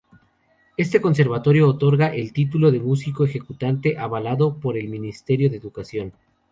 Este 0.77 0.99
conservatorio 0.99 1.67
otorga 1.67 2.07
el 2.07 2.33
título 2.33 2.71
de 2.71 2.79
"Músico 2.79 3.23
Ejecutante" 3.23 3.99
avalado 3.99 4.57
por 4.59 4.75
el 4.75 4.87
Ministerio 4.89 5.51
de 5.51 5.57
Educación. 5.57 6.11